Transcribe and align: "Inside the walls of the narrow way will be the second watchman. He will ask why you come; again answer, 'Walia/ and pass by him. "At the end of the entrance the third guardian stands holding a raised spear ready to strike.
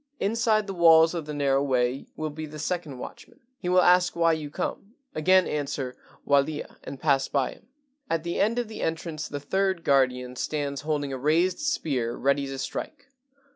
"Inside 0.19 0.65
the 0.65 0.73
walls 0.73 1.13
of 1.13 1.27
the 1.27 1.33
narrow 1.35 1.61
way 1.61 2.07
will 2.15 2.31
be 2.31 2.47
the 2.47 2.57
second 2.57 2.97
watchman. 2.97 3.39
He 3.59 3.69
will 3.69 3.83
ask 3.83 4.15
why 4.15 4.33
you 4.33 4.49
come; 4.49 4.95
again 5.13 5.45
answer, 5.45 5.95
'Walia/ 6.27 6.77
and 6.83 6.99
pass 6.99 7.27
by 7.27 7.51
him. 7.51 7.67
"At 8.09 8.23
the 8.23 8.39
end 8.39 8.57
of 8.57 8.67
the 8.67 8.81
entrance 8.81 9.27
the 9.27 9.39
third 9.39 9.83
guardian 9.83 10.35
stands 10.35 10.81
holding 10.81 11.13
a 11.13 11.19
raised 11.19 11.59
spear 11.59 12.15
ready 12.15 12.47
to 12.47 12.57
strike. 12.57 13.09